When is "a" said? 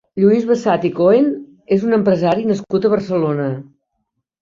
2.91-2.95